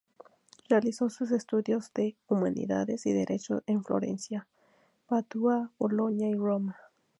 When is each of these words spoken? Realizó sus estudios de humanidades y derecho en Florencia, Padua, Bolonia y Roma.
Realizó 0.67 1.11
sus 1.11 1.29
estudios 1.29 1.93
de 1.93 2.15
humanidades 2.27 3.05
y 3.05 3.13
derecho 3.13 3.61
en 3.67 3.83
Florencia, 3.83 4.47
Padua, 5.05 5.69
Bolonia 5.77 6.27
y 6.27 6.33
Roma. 6.33 6.75